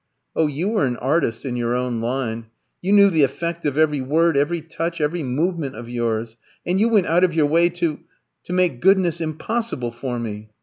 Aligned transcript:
Oh, 0.35 0.47
you 0.47 0.67
were 0.69 0.85
an 0.87 0.97
artist 0.97 1.45
in 1.45 1.55
your 1.55 1.75
own 1.75 1.99
line! 2.01 2.47
You 2.81 2.91
knew 2.91 3.11
the 3.11 3.21
effect 3.21 3.67
of 3.67 3.77
every 3.77 4.01
word, 4.01 4.35
every 4.35 4.59
touch, 4.59 4.99
every 4.99 5.21
movement 5.21 5.75
of 5.75 5.89
yours, 5.89 6.37
and 6.65 6.79
you 6.79 6.89
went 6.89 7.05
out 7.05 7.23
of 7.23 7.35
your 7.35 7.45
way 7.45 7.69
to 7.69 7.99
to 8.45 8.51
make 8.53 8.81
goodness 8.81 9.21
impossible 9.21 9.91
for 9.91 10.17
me. 10.17 10.49